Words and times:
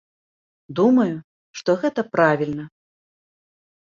Думаю, 0.79 1.13
што 1.61 1.69
гэта 1.85 2.01
правільна. 2.17 2.65